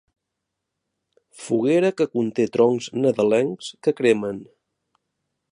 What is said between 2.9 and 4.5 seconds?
nadalencs que cremen.